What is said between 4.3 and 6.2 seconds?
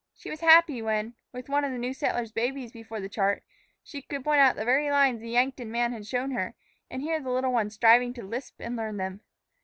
out the very lines the Yankton man had